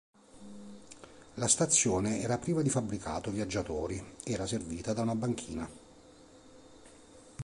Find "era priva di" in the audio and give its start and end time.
2.21-2.71